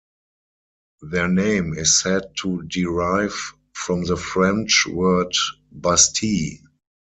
Their 1.03 1.27
name 1.27 1.75
is 1.77 1.99
said 1.99 2.23
to 2.39 2.63
derive 2.63 3.35
from 3.75 4.03
the 4.03 4.17
French 4.17 4.87
word 4.87 5.31
"bastille". 5.71 6.57